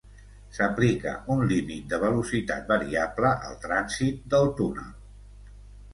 S'aplica 0.59 1.11
un 1.33 1.43
límit 1.51 1.85
de 1.93 1.99
velocitat 2.05 2.73
variable 2.73 3.35
al 3.51 3.61
trànsit 3.67 4.27
del 4.35 4.51
túnel. 4.61 4.93